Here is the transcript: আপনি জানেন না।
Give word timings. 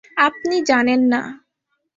আপনি 0.17 0.55
জানেন 0.63 1.01
না। 1.07 1.21